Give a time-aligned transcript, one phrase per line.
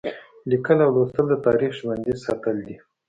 [0.49, 2.77] لیکل او لوستل د تاریخ ژوندي ساتل دي.